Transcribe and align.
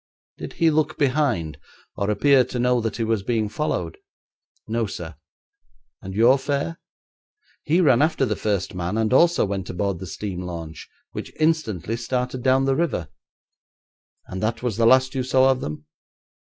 'Did 0.39 0.53
he 0.53 0.71
look 0.71 0.97
behind, 0.97 1.59
or 1.95 2.09
appear 2.09 2.43
to 2.43 2.57
know 2.57 2.81
that 2.81 2.95
he 2.97 3.03
was 3.03 3.21
being 3.21 3.47
followed?' 3.47 3.99
'No, 4.67 4.87
sir.' 4.87 5.13
'And 6.01 6.15
your 6.15 6.39
fare?' 6.39 6.79
'He 7.61 7.81
ran 7.81 8.01
after 8.01 8.25
the 8.25 8.35
first 8.35 8.73
man, 8.73 8.97
and 8.97 9.13
also 9.13 9.45
went 9.45 9.69
aboard 9.69 9.99
the 9.99 10.07
steam 10.07 10.41
launch, 10.41 10.89
which 11.11 11.31
instantly 11.39 11.97
started 11.97 12.41
down 12.41 12.65
the 12.65 12.75
river.' 12.75 13.09
'And 14.25 14.41
that 14.41 14.63
was 14.63 14.77
the 14.77 14.87
last 14.87 15.13
you 15.13 15.21
saw 15.21 15.51
of 15.51 15.61
them?' 15.61 15.85